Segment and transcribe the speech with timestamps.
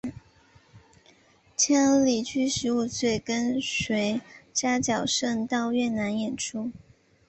[1.55, 4.19] 千里驹十五岁跟随
[4.51, 6.71] 扎脚胜到越南演出。